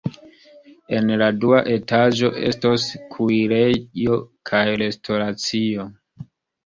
En 0.99 1.11
la 1.21 1.27
dua 1.43 1.59
etaĝo 1.73 2.31
estos 2.51 2.87
kuirejo 3.17 4.19
kaj 4.51 4.67
restoracio. 4.87 5.87